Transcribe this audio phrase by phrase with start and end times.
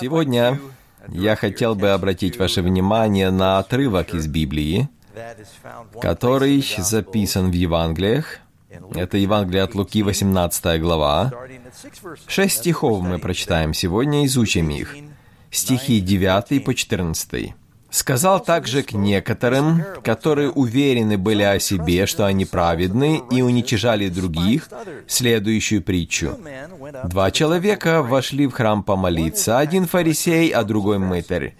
[0.00, 0.58] Сегодня
[1.08, 4.88] я хотел бы обратить ваше внимание на отрывок из Библии,
[6.00, 8.38] который записан в Евангелиях.
[8.94, 11.32] Это Евангелие от Луки, 18 глава.
[12.26, 14.96] Шесть стихов мы прочитаем сегодня, изучим их.
[15.50, 17.54] Стихи 9 по 14.
[17.90, 24.68] Сказал также к некоторым, которые уверены были о себе, что они праведны, и уничижали других,
[25.06, 26.38] следующую притчу.
[27.04, 31.54] Два человека вошли в храм помолиться, один фарисей, а другой мытарь.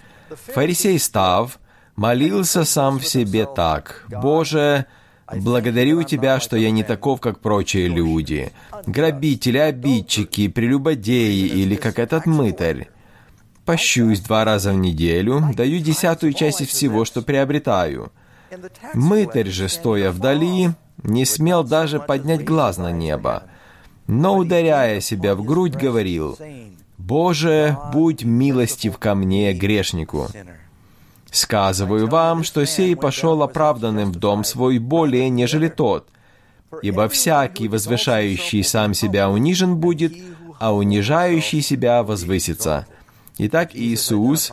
[0.55, 1.59] Фарисей, став,
[1.97, 4.87] молился сам в себе так, «Боже,
[5.33, 8.51] Благодарю Тебя, что я не таков, как прочие люди,
[8.87, 12.89] грабители, обидчики, прелюбодеи или как этот мытарь
[13.71, 18.11] пощусь два раза в неделю, даю десятую часть всего, что приобретаю.
[18.95, 20.71] Мытарь же, стоя вдали,
[21.05, 23.45] не смел даже поднять глаз на небо,
[24.09, 26.37] но, ударяя себя в грудь, говорил,
[26.99, 30.27] «Боже, будь милостив ко мне, грешнику».
[31.31, 36.09] Сказываю вам, что сей пошел оправданным в дом свой более, нежели тот,
[36.83, 40.13] ибо всякий, возвышающий сам себя, унижен будет,
[40.59, 42.89] а унижающий себя возвысится».
[43.43, 44.53] Итак, Иисус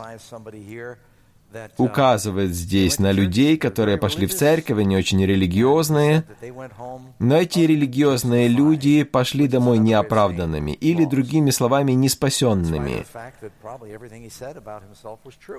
[1.76, 6.24] указывает здесь на людей, которые пошли в церковь, они очень религиозные,
[7.18, 13.04] но эти религиозные люди пошли домой неоправданными, или, другими словами, неспасенными.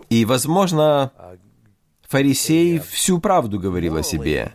[0.10, 1.12] И, возможно,
[2.08, 4.54] фарисей всю правду говорил о себе.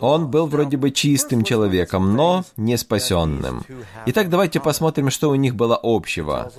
[0.00, 3.64] Он был вроде бы чистым человеком, но не спасенным.
[4.06, 6.50] Итак, давайте посмотрим, что у них было общего.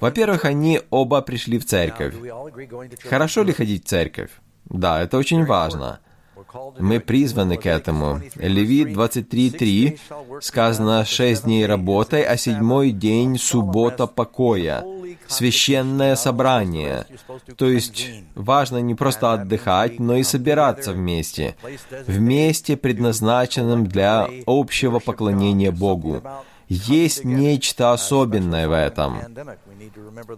[0.00, 2.14] Во-первых, они оба пришли в церковь.
[3.08, 4.30] Хорошо ли ходить в церковь?
[4.64, 6.00] Да, это очень важно.
[6.78, 8.20] Мы призваны к этому.
[8.36, 14.84] Левит 23.3 сказано «Шесть дней работай, а седьмой день— суббота покоя»
[15.30, 17.06] священное собрание.
[17.56, 21.56] То есть важно не просто отдыхать, но и собираться вместе.
[22.06, 26.22] Вместе, предназначенным для общего поклонения Богу.
[26.68, 29.18] Есть нечто особенное в этом.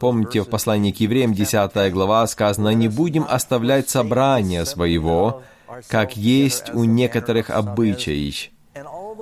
[0.00, 5.42] Помните, в послании к евреям 10 глава сказано, «Не будем оставлять собрания своего,
[5.88, 8.50] как есть у некоторых обычаев,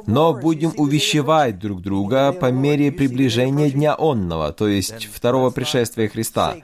[0.06, 6.56] но будем увещевать друг друга по мере приближения Дня Онного, то есть второго пришествия Христа.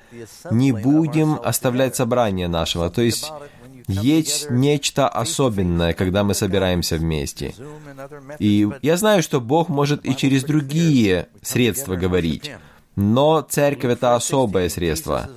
[0.50, 3.32] Не будем оставлять собрание нашего, то есть
[3.88, 7.54] есть нечто особенное, когда мы собираемся вместе.
[8.38, 12.50] И я знаю, что Бог может и через другие средства говорить.
[12.96, 15.28] Но церковь— это особое средство.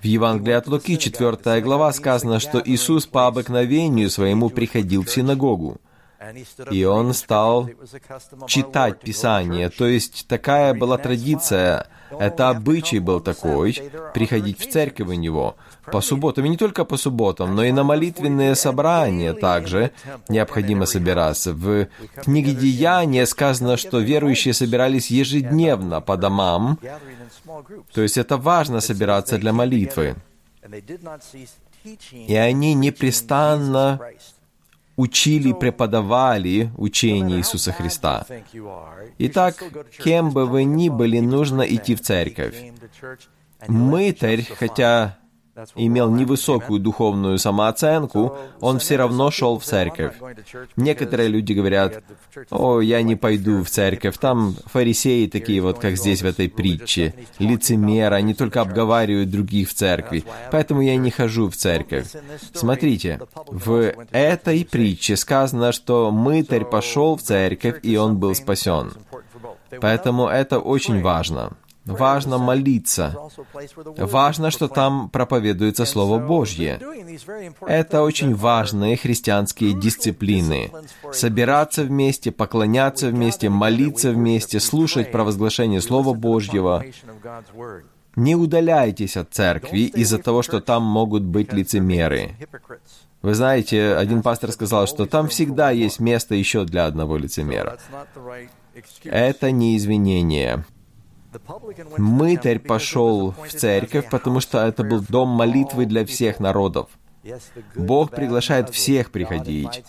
[0.00, 5.76] В Евангелии от Луки, 4 глава, сказано, что Иисус по обыкновению своему приходил в синагогу.
[6.70, 7.68] И он стал
[8.46, 9.68] читать Писание.
[9.70, 13.78] То есть такая была традиция, это обычай был такой,
[14.14, 16.44] приходить в церковь у него по субботам.
[16.46, 19.90] И не только по субботам, но и на молитвенные собрания также
[20.28, 21.52] необходимо собираться.
[21.52, 21.88] В
[22.22, 26.78] книге Деяния сказано, что верующие собирались ежедневно по домам.
[27.92, 30.16] То есть это важно собираться для молитвы.
[32.12, 34.00] И они непрестанно
[34.96, 38.26] учили, преподавали учение Иисуса Христа.
[39.18, 39.64] Итак,
[40.04, 42.54] кем бы вы ни были, нужно идти в церковь.
[43.66, 45.18] Мытарь, хотя
[45.74, 50.14] имел невысокую духовную самооценку, он все равно шел в церковь.
[50.76, 52.02] Некоторые люди говорят,
[52.50, 57.14] «О, я не пойду в церковь, там фарисеи такие вот, как здесь в этой притче,
[57.38, 62.06] лицемеры, они только обговаривают других в церкви, поэтому я не хожу в церковь».
[62.54, 68.92] Смотрите, в этой притче сказано, что мытарь пошел в церковь, и он был спасен.
[69.80, 71.52] Поэтому это очень важно.
[71.84, 73.16] Важно молиться.
[73.96, 76.80] Важно, что там проповедуется Слово Божье.
[77.66, 80.70] Это очень важные христианские дисциплины.
[81.12, 86.84] Собираться вместе, поклоняться вместе, молиться вместе, слушать провозглашение Слова Божьего.
[88.16, 92.34] Не удаляйтесь от церкви из-за того, что там могут быть лицемеры.
[93.22, 97.78] Вы знаете, один пастор сказал, что там всегда есть место еще для одного лицемера.
[99.04, 100.64] Это не извинение.
[101.96, 106.88] Мытарь пошел в церковь, потому что это был дом молитвы для всех народов.
[107.74, 109.84] Бог приглашает всех приходить,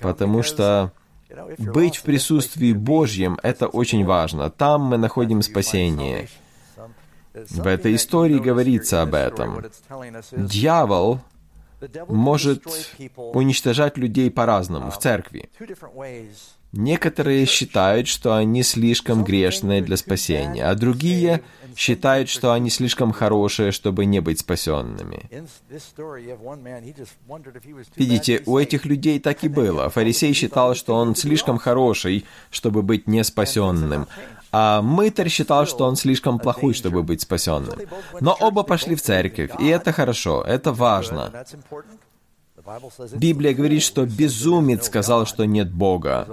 [0.00, 0.92] потому что
[1.58, 4.50] быть в присутствии Божьем— это очень важно.
[4.50, 6.28] Там мы находим спасение.
[7.34, 9.64] В этой истории говорится об этом.
[10.32, 11.20] Дьявол
[12.08, 12.64] может
[13.16, 15.50] уничтожать людей по-разному в церкви.
[16.76, 21.42] Некоторые считают, что они слишком грешные для спасения, а другие
[21.76, 25.28] считают, что они слишком хорошие, чтобы не быть спасенными.
[27.96, 29.88] Видите, у этих людей так и было.
[29.90, 34.06] Фарисей считал, что он слишком хороший, чтобы быть не спасенным,
[34.52, 37.78] а мытарь считал, что он слишком плохой, чтобы быть спасенным.
[38.20, 41.44] Но оба пошли в церковь, и это хорошо, это важно.
[43.14, 46.26] Библия говорит, что безумец сказал, что нет Бога.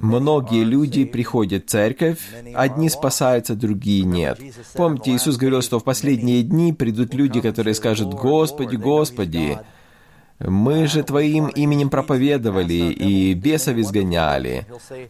[0.00, 2.18] Многие люди приходят в церковь,
[2.54, 4.40] одни спасаются, другие нет.
[4.74, 9.58] Помните, Иисус говорил, что в последние дни придут люди, которые скажут, «Господи, Господи,
[10.40, 14.66] мы же Твоим именем проповедовали и бесов изгоняли.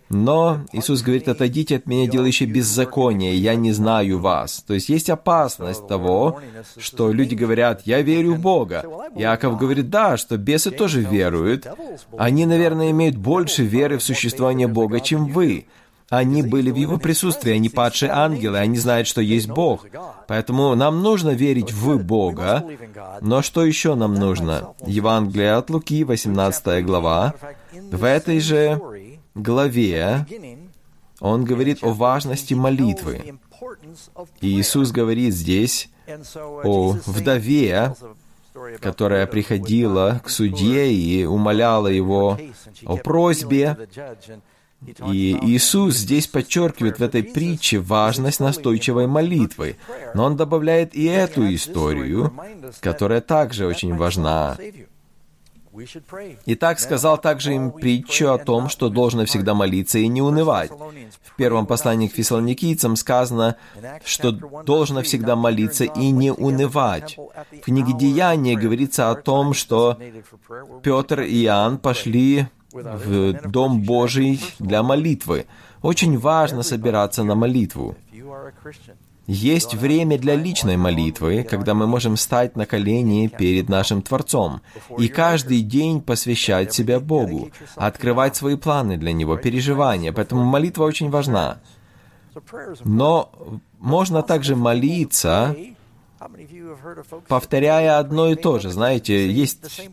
[0.08, 4.64] Но Иисус говорит, отойдите от меня, делающие беззаконие, я не знаю вас.
[4.66, 6.40] То есть есть опасность того,
[6.78, 8.84] что люди говорят, я верю в Бога.
[9.16, 11.66] Иаков говорит, да, что бесы тоже веруют.
[12.16, 15.66] Они, наверное, имеют больше веры в существование Бога, чем вы.
[16.10, 19.86] Они были в Его присутствии, они падшие ангелы, они знают, что есть Бог.
[20.26, 22.64] Поэтому нам нужно верить в Бога.
[23.20, 24.74] Но что еще нам нужно?
[24.86, 27.34] Евангелие от Луки, 18 глава.
[27.72, 28.80] В этой же
[29.34, 30.26] главе
[31.20, 33.38] он говорит о важности молитвы.
[34.40, 35.90] И Иисус говорит здесь
[36.34, 37.94] о вдове,
[38.80, 42.38] которая приходила к судье и умоляла его
[42.86, 43.76] о просьбе,
[44.86, 49.76] и Иисус здесь подчеркивает в этой притче важность настойчивой молитвы,
[50.14, 52.32] но Он добавляет и эту историю,
[52.80, 54.56] которая также очень важна.
[56.46, 60.70] Итак, сказал также им притчу о том, что должно всегда молиться и не унывать.
[60.70, 63.56] В первом послании к фессалоникийцам сказано,
[64.04, 67.16] что должно всегда молиться и не унывать.
[67.16, 69.98] В книге Деяния говорится о том, что
[70.82, 75.46] Петр и Иоанн пошли в Дом Божий для молитвы.
[75.82, 77.96] Очень важно собираться на молитву.
[79.26, 84.62] Есть время для личной молитвы, когда мы можем встать на колени перед нашим Творцом
[84.98, 90.12] и каждый день посвящать себя Богу, открывать свои планы для Него, переживания.
[90.12, 91.58] Поэтому молитва очень важна.
[92.84, 93.30] Но
[93.78, 95.54] можно также молиться
[97.28, 98.70] повторяя одно и то же.
[98.70, 99.88] Знаете, есть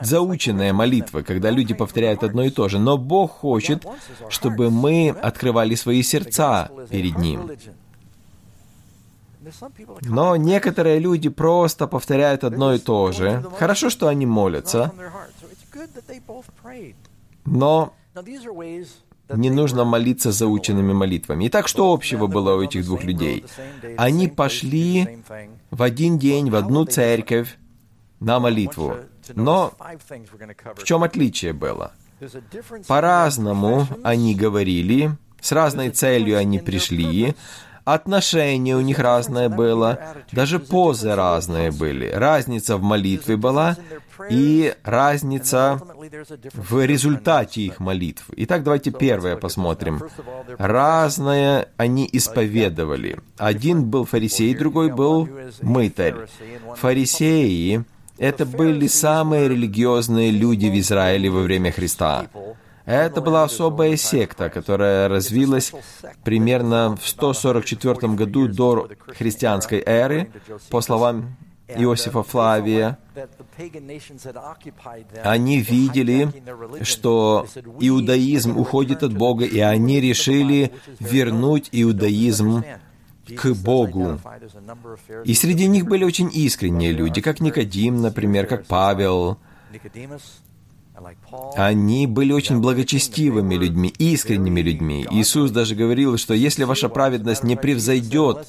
[0.00, 2.78] заученная молитва, когда люди повторяют одно и то же.
[2.78, 3.86] Но Бог хочет,
[4.28, 7.50] чтобы мы открывали свои сердца перед Ним.
[10.02, 13.44] Но некоторые люди просто повторяют одно и то же.
[13.58, 14.92] Хорошо, что они молятся,
[17.44, 17.94] но
[19.34, 21.48] не нужно молиться заученными молитвами.
[21.48, 23.44] Итак, что общего было у этих двух людей?
[23.96, 25.18] Они пошли
[25.70, 27.58] в один день в одну церковь
[28.20, 28.96] на молитву.
[29.34, 29.72] Но
[30.74, 31.92] в чем отличие было?
[32.86, 37.34] По-разному они говорили, с разной целью они пришли,
[37.84, 39.98] отношение у них разное было,
[40.32, 42.10] даже позы разные были.
[42.10, 43.76] Разница в молитве была
[44.28, 45.80] и разница
[46.54, 48.26] в результате их молитв.
[48.36, 50.02] Итак, давайте первое посмотрим.
[50.58, 53.18] Разное они исповедовали.
[53.38, 55.28] Один был фарисей, другой был
[55.62, 56.14] мытарь.
[56.76, 57.84] Фарисеи—
[58.18, 62.26] это были самые религиозные люди в Израиле во время Христа.
[62.90, 65.72] Это была особая секта, которая развилась
[66.24, 70.32] примерно в 144 году до христианской эры,
[70.70, 71.36] по словам
[71.68, 72.98] Иосифа Флавия.
[75.22, 76.32] Они видели,
[76.82, 77.46] что
[77.78, 82.64] иудаизм уходит от Бога, и они решили вернуть иудаизм
[83.36, 84.18] к Богу.
[85.24, 89.38] И среди них были очень искренние люди, как Никодим, например, как Павел.
[91.56, 95.06] Они были очень благочестивыми людьми, искренними людьми.
[95.10, 98.48] Иисус даже говорил, что если ваша праведность не превзойдет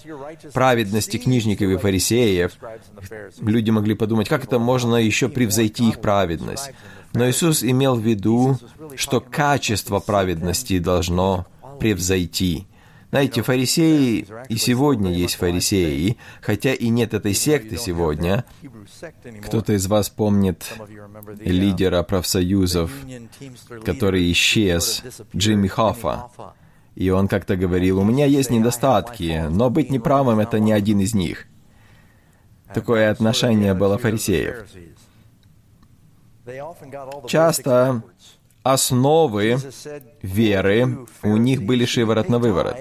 [0.54, 2.54] праведности книжников и фарисеев,
[3.40, 6.72] люди могли подумать, как это можно еще превзойти их праведность.
[7.14, 8.58] Но Иисус имел в виду,
[8.96, 11.46] что качество праведности должно
[11.80, 12.68] превзойти.
[13.12, 18.46] Знаете, фарисеи и сегодня есть фарисеи, хотя и нет этой секты сегодня.
[19.46, 20.66] Кто-то из вас помнит
[21.40, 22.90] лидера профсоюзов,
[23.84, 25.04] который исчез,
[25.36, 26.30] Джимми Хоффа.
[26.96, 31.14] И он как-то говорил, у меня есть недостатки, но быть неправым— это не один из
[31.14, 31.48] них.
[32.74, 34.66] Такое отношение было фарисеев.
[37.28, 38.04] Часто
[38.64, 39.58] основы
[40.22, 42.76] веры у них были шиворот на выворот.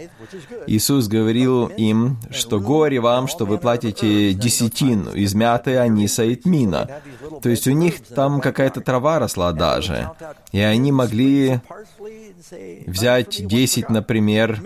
[0.67, 7.03] Иисус говорил им, что горе вам, что вы платите десятину из мяты, аниса и тмина.
[7.43, 10.11] То есть у них там какая-то трава росла даже.
[10.53, 11.61] И они могли
[12.87, 14.61] взять 10, например,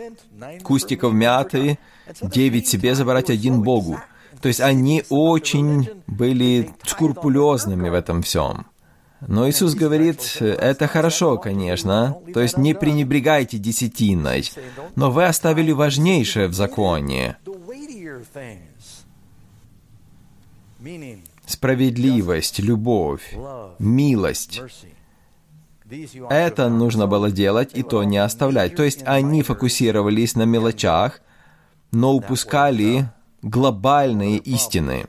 [0.62, 1.78] кустиков мяты,
[2.20, 3.98] 9 себе забрать, один Богу.
[4.40, 8.66] То есть они очень были скрупулезными в этом всем.
[9.28, 14.50] Но Иисус говорит, это хорошо, конечно, то есть не пренебрегайте десятиной,
[14.96, 17.36] но вы оставили важнейшее в законе.
[21.46, 23.34] Справедливость, любовь,
[23.78, 24.60] милость.
[26.30, 28.74] Это нужно было делать и то не оставлять.
[28.74, 31.20] То есть они фокусировались на мелочах,
[31.92, 33.10] но упускали
[33.42, 35.06] глобальные истины.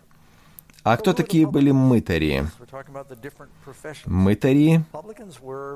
[0.84, 2.46] А кто такие были мытари?
[4.05, 4.84] Мытари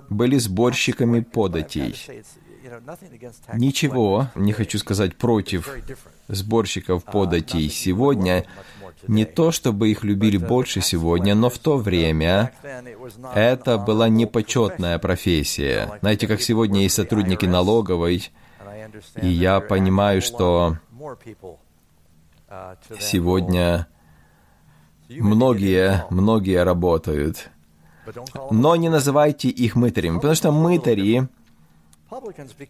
[0.09, 1.95] были сборщиками податей.
[3.53, 5.69] Ничего не хочу сказать против
[6.27, 8.45] сборщиков податей сегодня.
[9.07, 12.51] Не то, чтобы их любили больше сегодня, но в то время
[13.33, 15.99] это была непочетная профессия.
[16.01, 18.29] Знаете, как сегодня есть сотрудники налоговой,
[19.21, 20.77] и я понимаю, что
[22.99, 23.87] сегодня
[25.09, 27.49] Многие, многие работают.
[28.51, 31.27] Но не называйте их мытарями, потому что мытари,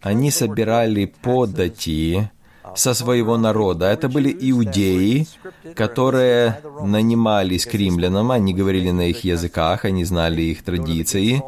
[0.02, 2.30] они собирали подати
[2.74, 3.86] со своего народа.
[3.86, 5.26] Это были иудеи,
[5.74, 11.42] которые нанимались к римлянам, они говорили на их языках, они знали их традиции,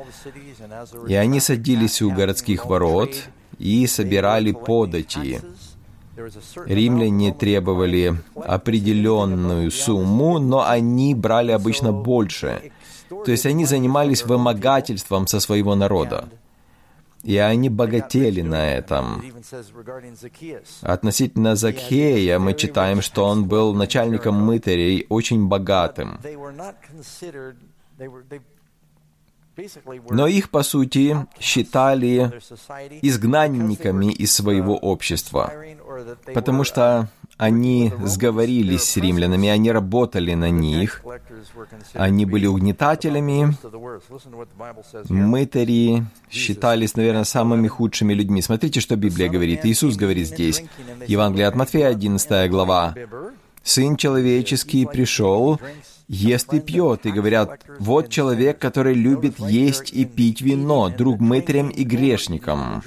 [1.08, 3.14] и они садились у городских ворот
[3.58, 5.40] и собирали подати.
[6.66, 12.72] Римляне требовали определенную сумму, но они брали обычно больше.
[13.08, 16.28] То есть они занимались вымогательством со своего народа.
[17.22, 19.22] И они богатели на этом.
[20.80, 26.18] Относительно Закхея мы читаем, что он был начальником мытарей, очень богатым.
[30.10, 32.32] Но их, по сути, считали
[33.02, 35.52] изгнанниками из своего общества,
[36.34, 41.02] потому что они сговорились с римлянами, они работали на них,
[41.92, 43.54] они были угнетателями,
[45.08, 48.42] мытари считались, наверное, самыми худшими людьми.
[48.42, 49.64] Смотрите, что Библия говорит.
[49.64, 50.62] Иисус говорит здесь,
[51.06, 52.94] Евангелие от Матфея, 11 глава.
[53.62, 55.60] «Сын человеческий пришел
[56.08, 61.68] ест и пьет, и говорят, вот человек, который любит есть и пить вино, друг мытрям
[61.68, 62.82] и грешникам.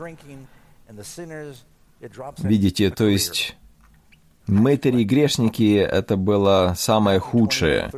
[2.39, 3.57] Видите, то есть
[4.47, 7.91] мытари и грешники— это было самое худшее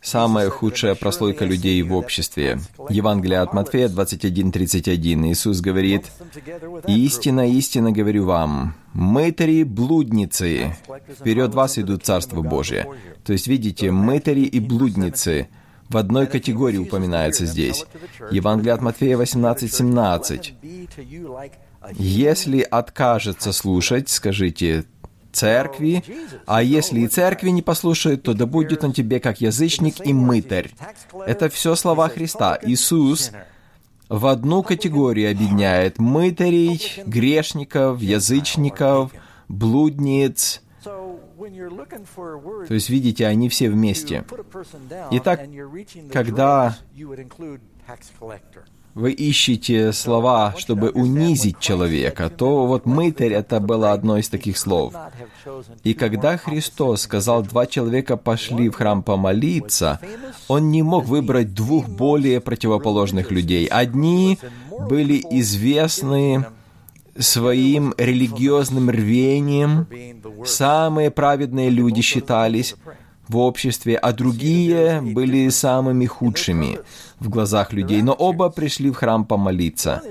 [0.00, 2.60] самая худшая прослойка людей в обществе.
[2.88, 5.30] Евангелие от Матфея 21.31.
[5.30, 6.06] Иисус говорит,
[6.86, 10.76] «Истина, истина говорю вам, мытари, блудницы,
[11.18, 12.86] вперед вас идут Царство Божие».
[13.24, 15.48] То есть, видите, мытари и блудницы
[15.88, 17.86] в одной категории упоминаются здесь.
[18.30, 20.54] Евангелие от Матфея 18.17.
[21.94, 24.84] «Если откажется слушать, скажите,
[25.38, 26.02] церкви,
[26.46, 30.70] а если и церкви не послушают, то да будет он тебе как язычник и мытарь.
[31.26, 32.58] Это все слова Христа.
[32.62, 33.32] Иисус
[34.08, 39.12] в одну категорию объединяет мытарей, грешников, язычников,
[39.48, 40.62] блудниц.
[40.82, 44.24] То есть, видите, они все вместе.
[45.10, 45.40] Итак,
[46.12, 46.76] когда
[48.94, 54.92] вы ищете слова, чтобы унизить человека, то вот мытарь это было одно из таких слов.
[55.84, 60.00] И когда Христос сказал, два человека пошли в храм помолиться,
[60.48, 63.66] он не мог выбрать двух более противоположных людей.
[63.66, 64.38] Одни
[64.88, 66.46] были известны
[67.18, 69.86] своим религиозным рвением,
[70.44, 72.76] самые праведные люди считались,
[73.28, 76.78] в обществе, а другие были самыми худшими
[77.20, 80.02] в глазах людей, но оба пришли в храм помолиться.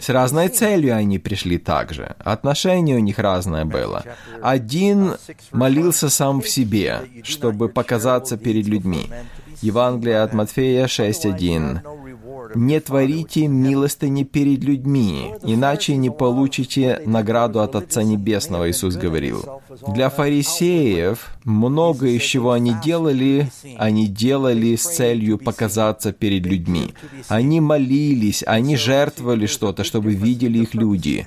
[0.00, 2.14] С разной целью они пришли также.
[2.18, 4.04] Отношение у них разное было.
[4.42, 5.14] Один
[5.52, 9.10] молился сам в себе, чтобы показаться перед людьми.
[9.62, 12.03] Евангелие от Матфея 6.1
[12.54, 19.44] не творите милостыни перед людьми, иначе не получите награду от Отца Небесного, Иисус говорил.
[19.88, 26.94] Для фарисеев много из чего они делали, они делали с целью показаться перед людьми.
[27.28, 31.26] Они молились, они жертвовали что-то, чтобы видели их люди.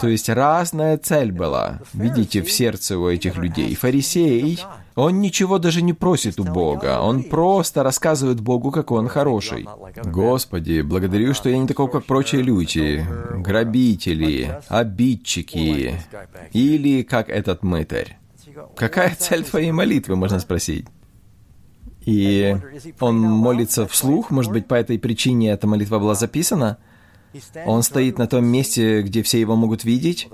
[0.00, 3.74] То есть разная цель была, видите, в сердце у этих людей.
[3.74, 4.58] Фарисей
[4.98, 9.64] Он ничего даже не просит у Бога, он просто рассказывает Богу, как он хороший.
[10.04, 15.94] Господи, благодарю, что я не такой, как прочие люди, грабители, обидчики,
[16.52, 18.18] или как этот мытарь.
[18.74, 20.86] Какая цель твоей молитвы, можно спросить?
[22.04, 22.56] И
[22.98, 26.78] он молится вслух, может быть, по этой причине эта молитва была записана?
[27.66, 30.28] Он стоит на том месте, где все его могут видеть.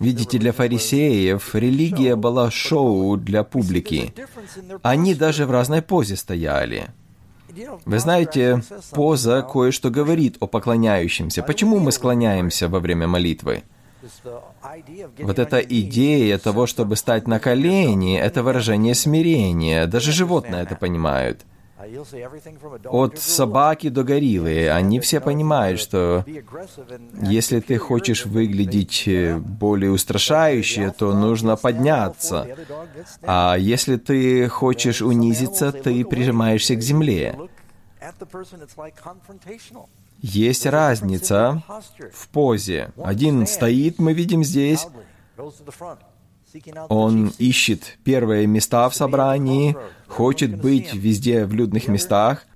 [0.00, 4.14] Видите, для фарисеев религия была шоу для публики.
[4.82, 6.88] Они даже в разной позе стояли.
[7.84, 11.42] Вы знаете, поза кое-что говорит о поклоняющемся.
[11.42, 13.62] Почему мы склоняемся во время молитвы?
[15.18, 19.86] Вот эта идея того, чтобы стать на колени, это выражение смирения.
[19.86, 21.44] Даже животные это понимают.
[22.84, 26.24] От собаки до гориллы, они все понимают, что
[27.22, 32.46] если ты хочешь выглядеть э, более устрашающе, то нужно подняться.
[33.22, 37.36] А если ты хочешь унизиться, ты прижимаешься к земле.
[40.20, 41.62] Есть разница
[42.12, 42.92] в позе.
[42.96, 44.86] Один стоит, мы видим здесь,
[46.88, 49.76] он ищет первые места в собрании,
[50.14, 52.46] хочет быть везде в людных местах.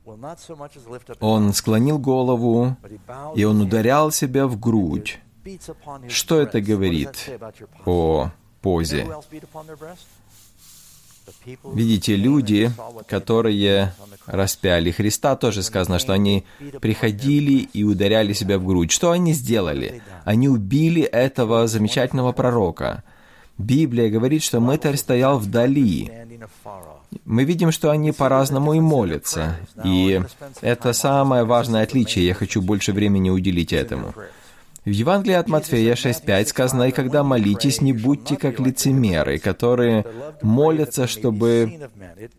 [1.20, 2.76] Он склонил голову,
[3.34, 5.18] и он ударял себя в грудь.
[6.08, 7.30] Что это говорит
[7.84, 8.30] о
[8.62, 9.06] позе?
[11.74, 12.70] Видите, люди,
[13.06, 13.92] которые
[14.26, 16.44] распяли Христа, тоже сказано, что они
[16.80, 18.90] приходили и ударяли себя в грудь.
[18.90, 20.02] Что они сделали?
[20.24, 23.04] Они убили этого замечательного пророка.
[23.58, 26.10] Библия говорит, что мытарь стоял вдали.
[27.24, 29.56] Мы видим, что они по-разному и молятся.
[29.84, 30.20] И
[30.60, 32.26] это самое важное отличие.
[32.26, 34.14] Я хочу больше времени уделить этому.
[34.84, 40.06] В Евангелии от Матфея 6.5 сказано, «И когда молитесь, не будьте как лицемеры, которые
[40.40, 41.90] молятся, чтобы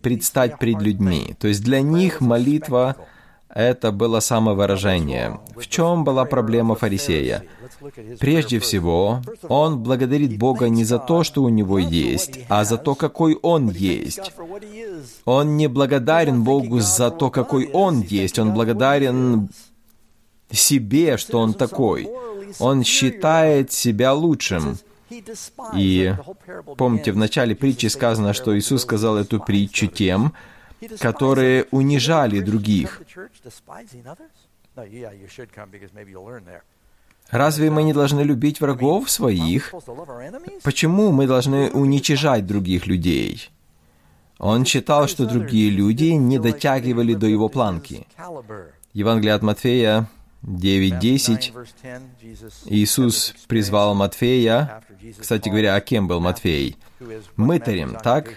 [0.01, 1.35] предстать пред людьми».
[1.39, 2.95] То есть для них молитва—
[3.53, 5.39] это было самовыражение.
[5.55, 7.43] В чем была проблема фарисея?
[8.19, 12.95] Прежде всего, он благодарит Бога не за то, что у него есть, а за то,
[12.95, 14.31] какой он есть.
[15.25, 19.49] Он не благодарен Богу за то, какой он есть, он благодарен
[20.51, 22.09] себе, что он такой.
[22.59, 24.77] Он считает себя лучшим.
[25.75, 26.13] И
[26.77, 30.33] помните, в начале притчи сказано, что Иисус сказал эту притчу тем,
[30.99, 33.01] которые унижали других.
[37.31, 39.73] Разве мы не должны любить врагов своих?
[40.63, 43.49] Почему мы должны уничижать других людей?
[44.39, 48.07] Он считал, что другие люди не дотягивали до его планки.
[48.93, 50.09] Евангелие от Матфея
[50.43, 51.51] 9.10
[52.65, 54.81] Иисус призвал Матфея,
[55.19, 56.77] кстати говоря, а кем был Матфей?
[57.35, 58.33] Мытарем, так?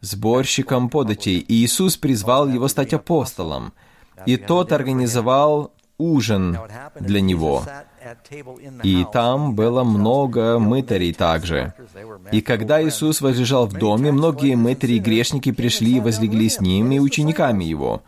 [0.00, 1.38] Сборщиком податей.
[1.38, 3.72] И Иисус призвал его стать апостолом.
[4.26, 6.58] И тот организовал ужин
[6.98, 7.62] для него.
[8.82, 11.74] И там было много мытарей также.
[12.32, 16.90] И когда Иисус возлежал в доме, многие мытари и грешники пришли и возлегли с ним
[16.92, 18.02] и учениками его.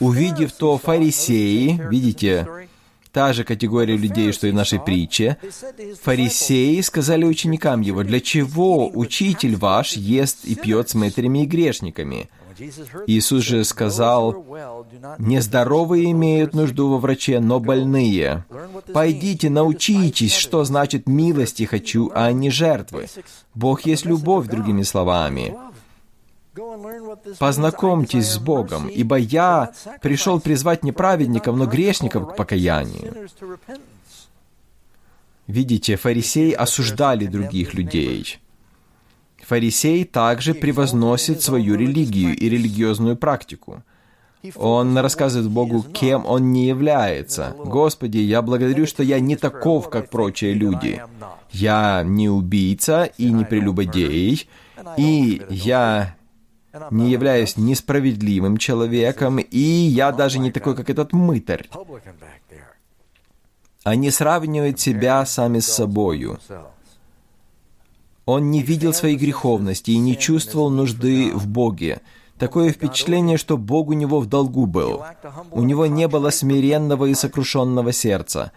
[0.00, 2.46] Увидев то, фарисеи, видите,
[3.12, 5.36] та же категория людей, что и в нашей притче,
[6.02, 12.28] фарисеи сказали ученикам его, «Для чего учитель ваш ест и пьет с мытарями и грешниками?»
[13.06, 14.44] Иисус же сказал,
[15.18, 18.44] «Нездоровые имеют нужду во враче, но больные.
[18.92, 23.06] Пойдите, научитесь, что значит «милости хочу», а не жертвы.
[23.54, 25.54] Бог есть любовь, другими словами.
[27.38, 33.28] Познакомьтесь с Богом, ибо я пришел призвать не праведников, но грешников к покаянию.
[35.46, 38.38] Видите, фарисеи осуждали других людей.
[39.42, 43.82] Фарисей также превозносит свою религию и религиозную практику.
[44.54, 47.54] Он рассказывает Богу, кем он не является.
[47.58, 51.02] «Господи, я благодарю, что я не таков, как прочие люди.
[51.50, 54.48] Я не убийца и не прелюбодей,
[54.96, 56.16] и я
[56.90, 61.68] не являюсь несправедливым человеком, и я даже не такой, как этот мытарь.
[63.82, 66.38] Они сравнивают себя сами с собою.
[68.26, 72.00] Он не видел своей греховности и не чувствовал нужды в Боге.
[72.38, 75.02] Такое впечатление, что Бог у него в долгу был.
[75.50, 78.52] У него не было смиренного и сокрушенного сердца.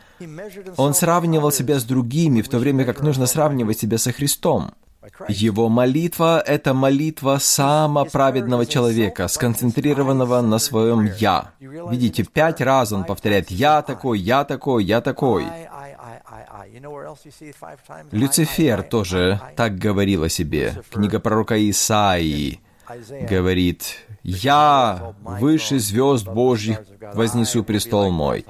[0.78, 4.72] Он сравнивал себя с другими, в то время как нужно сравнивать себя со Христом.
[5.28, 11.52] Его молитва— это молитва самоправедного человека, сконцентрированного на своем «я».
[11.60, 15.46] Видите, пять раз он повторяет «я такой, я такой, я такой».
[18.12, 20.82] Люцифер тоже так говорил о себе.
[20.90, 22.60] Книга пророка Исаии
[23.30, 26.80] говорит, «Я выше звезд Божьих
[27.14, 28.46] вознесу престол мой.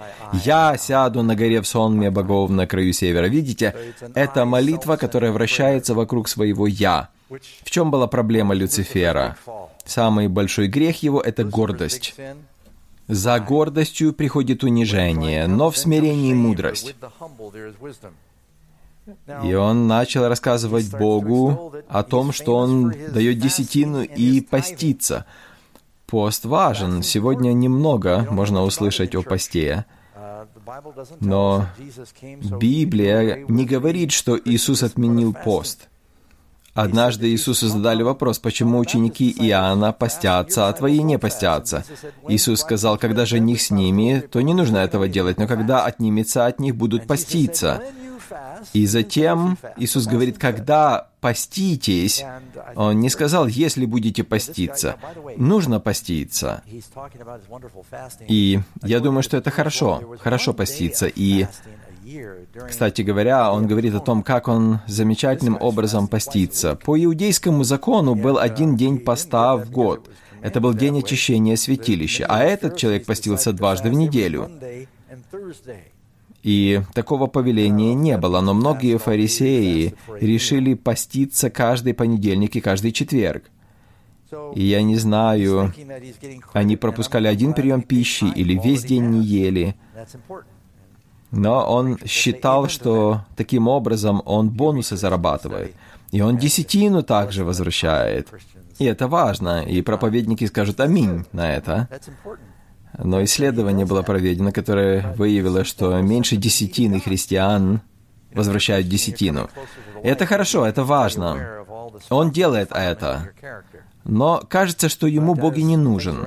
[0.46, 3.26] Я сяду на горе в сонме богов на краю севера».
[3.26, 3.76] Видите,
[4.14, 7.10] это молитва, которая вращается вокруг своего «я».
[7.64, 9.38] В чем была проблема Люцифера?
[9.86, 12.16] Самый большой грех его— это гордость.
[13.08, 16.96] За гордостью приходит унижение, но в смирении мудрость.
[19.44, 25.26] И он начал рассказывать Богу о том, что он дает десятину и постится.
[26.14, 27.02] Пост важен.
[27.02, 29.86] Сегодня немного можно услышать о посте.
[31.20, 31.66] Но
[32.60, 35.88] Библия не говорит, что Иисус отменил пост.
[36.76, 41.84] Однажды Иисусу задали вопрос, почему ученики Иоанна постятся, а твои не постятся.
[42.28, 46.60] Иисус сказал, когда жених с ними, то не нужно этого делать, но когда отнимется от
[46.60, 47.82] них, будут поститься.
[48.74, 52.24] И затем Иисус говорит, когда поститесь,
[52.76, 54.96] Он не сказал, если будете поститься.
[55.38, 56.64] Нужно поститься.
[58.28, 61.08] И я думаю, что это хорошо, хорошо поститься.
[61.08, 61.48] И
[62.68, 66.76] кстати говоря, он говорит о том, как он замечательным образом постится.
[66.76, 70.10] По иудейскому закону был один день поста в год.
[70.42, 74.52] Это был день очищения святилища, а этот человек постился дважды в неделю.
[76.44, 83.46] И такого повеления не было, но многие фарисеи решили поститься каждый понедельник и каждый четверг.
[84.54, 85.74] И я не знаю,
[86.52, 89.76] они пропускали один прием пищи или весь день не ели.
[91.32, 95.74] Но он считал, что таким образом он бонусы зарабатывает.
[96.12, 98.28] И он десятину также возвращает.
[98.80, 101.88] И это важно, и проповедники скажут «Аминь» на это.
[102.98, 107.82] Но исследование было проведено, которое выявило, что меньше десятины христиан
[108.34, 109.50] возвращают десятину.
[110.04, 111.66] Это хорошо, это важно.
[112.10, 113.32] Он делает это.
[114.06, 116.26] Но кажется, что ему Бог и не нужен.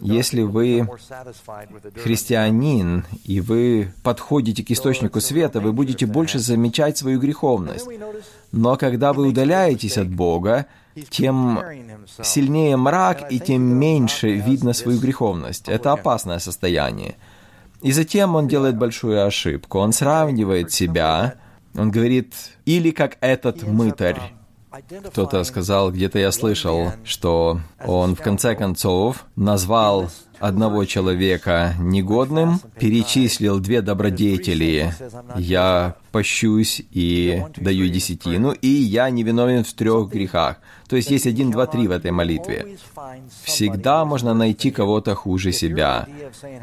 [0.00, 0.88] Если вы
[1.96, 7.86] христианин, и вы подходите к источнику света, вы будете больше замечать свою греховность.
[8.50, 10.66] Но когда вы удаляетесь от Бога,
[11.10, 11.60] тем
[12.22, 15.68] сильнее мрак и тем меньше видно свою греховность.
[15.68, 17.16] Это опасное состояние.
[17.82, 19.78] И затем он делает большую ошибку.
[19.78, 21.36] Он сравнивает себя,
[21.74, 22.34] он говорит,
[22.66, 24.20] или как этот мытарь,
[25.10, 33.60] кто-то сказал, где-то я слышал, что он в конце концов назвал одного человека негодным, перечислил
[33.60, 34.94] две добродетели.
[35.36, 40.56] Я пощусь и даю десятину, и я невиновен в трех грехах.
[40.88, 42.78] То есть есть один, два, три в этой молитве.
[43.44, 46.08] Всегда можно найти кого-то хуже себя.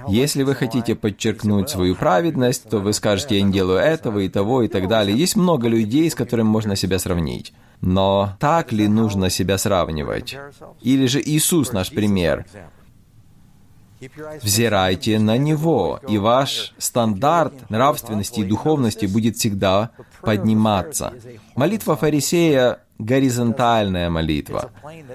[0.07, 4.63] Если вы хотите подчеркнуть свою праведность, то вы скажете, я не делаю этого и того
[4.63, 5.15] и так далее.
[5.15, 7.53] Есть много людей, с которыми можно себя сравнить.
[7.81, 10.37] Но так ли нужно себя сравнивать?
[10.81, 12.45] Или же Иисус наш пример?
[14.43, 21.13] Взирайте на Него, и ваш стандарт нравственности и духовности будет всегда подниматься.
[21.55, 24.71] Молитва фарисея— горизонтальная молитва.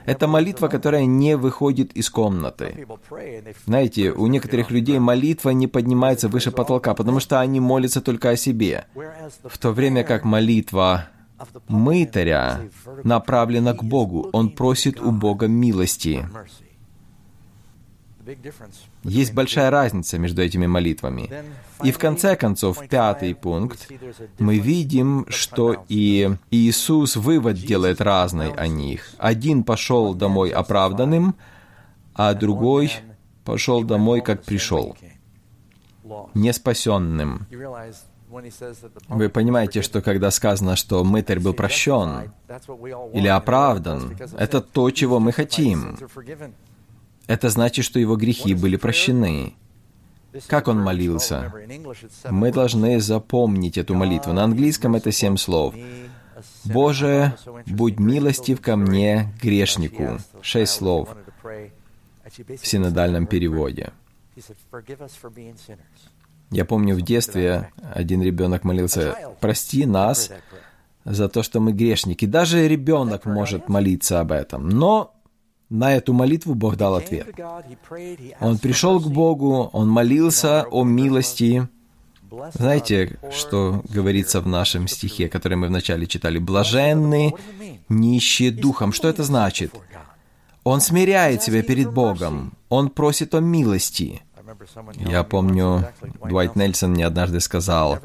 [0.07, 2.87] Это молитва, которая не выходит из комнаты.
[3.66, 8.37] Знаете, у некоторых людей молитва не поднимается выше потолка, потому что они молятся только о
[8.37, 8.87] себе,
[9.44, 11.09] в то время как молитва
[11.68, 12.70] мытаря
[13.05, 14.28] направлена к Богу.
[14.33, 16.26] Он просит у Бога милости.
[19.02, 21.31] Есть большая разница между этими молитвами.
[21.83, 23.90] И в конце концов, пятый пункт,
[24.38, 29.11] мы видим, что и Иисус вывод делает разный о них.
[29.18, 31.35] Один пошел домой оправданным,
[32.14, 32.92] а другой
[33.44, 34.96] пошел домой, как пришел,
[36.35, 37.46] неспасенным.
[39.09, 42.33] Вы понимаете, что когда сказано, что мытарь был прощен
[43.12, 45.97] или оправдан, это то, чего мы хотим.
[47.27, 49.55] Это значит, что его грехи были прощены.
[50.47, 51.53] Как он молился?
[52.31, 54.33] Мы должны запомнить эту молитву.
[54.33, 55.75] На английском это семь слов.
[56.64, 60.18] «Боже, будь милостив ко мне, грешнику».
[60.40, 61.09] Шесть слов
[62.25, 63.92] в синодальном переводе.
[66.53, 70.31] Я помню, в детстве один ребенок молился, «Прости нас
[71.05, 72.27] за то, что мы грешники».
[72.27, 74.69] Даже ребенок может молиться об этом.
[74.69, 75.15] Но
[75.71, 77.29] на эту молитву Бог дал ответ.
[78.38, 81.67] Он пришел к Богу, он молился о милости.
[82.53, 86.38] Знаете, что говорится в нашем стихе, который мы вначале читали?
[86.38, 87.35] «Блаженны
[87.88, 88.93] нищие духом».
[88.93, 89.73] Что это значит?
[90.65, 92.53] Он смиряет себя перед Богом.
[92.69, 94.23] Он просит о милости.
[94.97, 95.88] Я помню,
[96.25, 97.99] Дуайт Нельсон мне однажды сказал,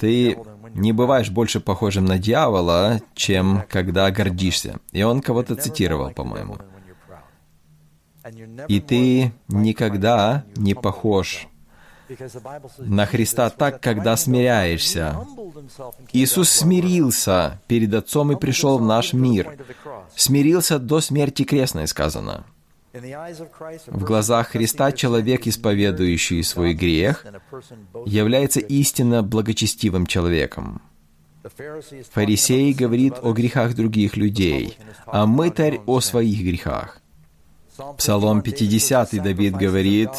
[0.00, 0.38] ты
[0.74, 4.80] не бываешь больше похожим на дьявола, чем когда гордишься.
[4.92, 6.58] И он кого-то цитировал, по-моему.
[8.68, 11.48] И ты никогда не похож
[12.78, 15.26] на Христа так, когда смиряешься.
[16.12, 19.58] Иисус смирился перед Отцом и пришел в наш мир.
[20.14, 22.44] Смирился до смерти крестной, сказано.
[22.92, 27.26] В глазах Христа человек, исповедующий свой грех,
[28.06, 30.80] является истинно благочестивым человеком.
[32.12, 37.00] Фарисей говорит о грехах других людей, а мытарь о своих грехах.
[37.96, 40.10] Псалом 50 Давид говорит,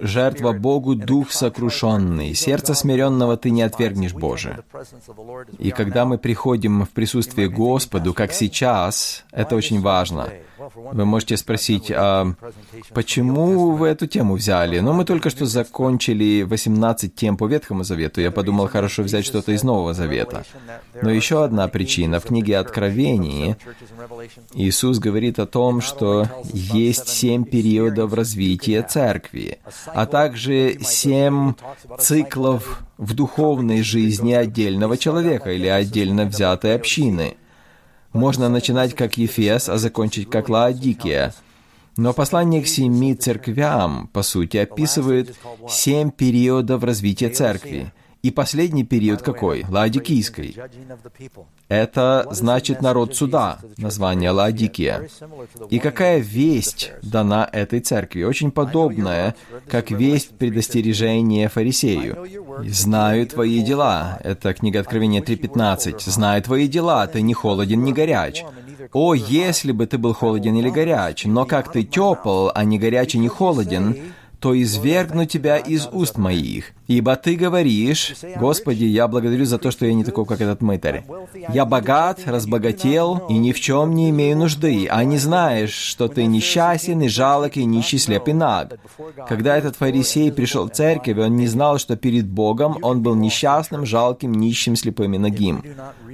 [0.00, 4.64] «Жертва Богу дух сокрушенный, сердце смиренного ты не отвергнешь, Боже».
[5.58, 10.28] И когда мы приходим в присутствие Господу, как сейчас, это очень важно—
[10.74, 12.34] вы можете спросить, а
[12.94, 14.78] почему вы эту тему взяли?
[14.80, 18.20] Ну, мы только что закончили 18 тем по Ветхому Завету.
[18.20, 20.44] Я подумал, хорошо взять что-то из Нового Завета.
[21.00, 22.20] Но еще одна причина.
[22.20, 23.56] В книге Откровений
[24.54, 29.51] Иисус говорит о том, что есть семь периодов развития церкви,
[29.86, 31.54] а также семь
[31.98, 37.36] циклов в духовной жизни отдельного человека или отдельно взятой общины–
[38.12, 41.34] можно начинать как Ефес, а закончить как Лаодикия.
[41.96, 45.36] Но послание к семи церквям, по сути, описывает
[45.68, 47.92] семь периодов развития церкви.
[48.22, 49.64] И последний период какой?
[49.68, 50.56] Лаодикийской.
[51.68, 55.08] Это значит народ суда, название Лаодикия.
[55.70, 58.22] И какая весть дана этой церкви?
[58.22, 59.34] Очень подобная,
[59.68, 62.28] как весть предостережения фарисею.
[62.68, 64.20] «Знаю твои дела».
[64.22, 65.98] Это книга Откровения 3.15.
[66.08, 68.44] «Знаю твои дела, ты не холоден, не горяч».
[68.92, 73.14] «О, если бы ты был холоден или горяч, но как ты тепл, а не горяч
[73.14, 73.96] и не холоден,
[74.42, 76.72] то извергну тебя из уст моих.
[76.92, 81.04] Ибо ты говоришь, Господи, я благодарю за то, что я не такой, как этот мытарь.
[81.48, 86.26] Я богат, разбогател и ни в чем не имею нужды, а не знаешь, что ты
[86.26, 88.78] несчастен и жалок и нищий, слеп и наг.
[89.26, 93.86] Когда этот фарисей пришел в церковь, он не знал, что перед Богом он был несчастным,
[93.86, 95.64] жалким, нищим, слепым и нагим.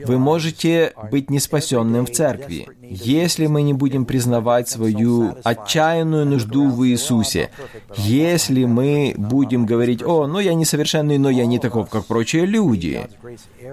[0.06, 6.86] Вы можете быть неспасенным в церкви, если мы не будем признавать свою отчаянную нужду в
[6.86, 7.50] Иисусе,
[7.96, 13.06] если мы будем говорить, «О, ну я несовершенный, но я не таков, как прочие люди»,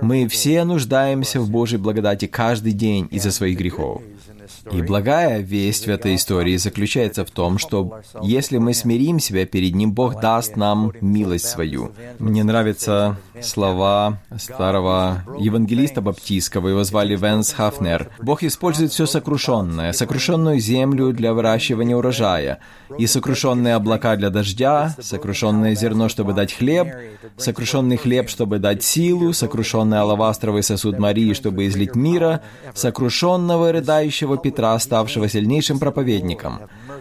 [0.02, 4.02] мы все нуждаемся в Божьей благодати каждый день из-за своих грехов.
[4.72, 9.76] И благая весть в этой истории заключается в том, что если мы смирим себя перед
[9.76, 11.92] Ним, Бог даст нам милость свою.
[12.20, 18.10] Мне нравятся слова старого евангелиста баптистского, его звали Венс Хафнер.
[18.22, 22.60] Бог использует все сокрушенное, сокрушенную землю для выращивания урожая,
[22.98, 26.88] и сокрушенные облака для дождя, сокрушенное зерно, чтобы дать хлеб,
[27.38, 32.42] сокрушенный хлеб, чтобы дать силу, сокрушенный алавастровый сосуд Марии, чтобы излить мира,
[32.74, 36.60] сокрушенного рыдающего Петра, ставшего сильнейшим проповедником.